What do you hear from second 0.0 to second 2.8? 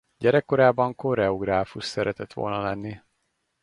Gyerekkorában koreográfus szeretett volna